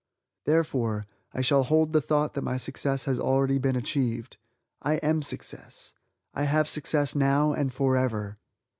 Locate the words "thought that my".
2.01-2.57